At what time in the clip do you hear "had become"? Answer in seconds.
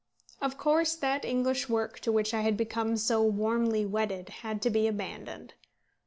2.41-2.97